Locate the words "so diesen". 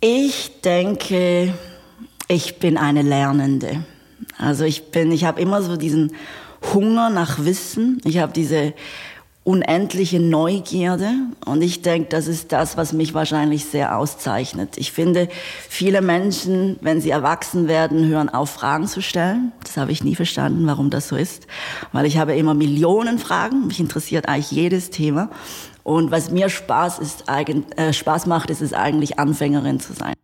5.60-6.14